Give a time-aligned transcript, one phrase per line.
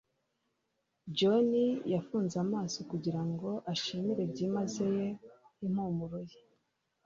[1.17, 1.49] John
[1.93, 5.05] yafunze amaso kugirango ashimire byimazeyo
[5.65, 6.39] impumuro ye.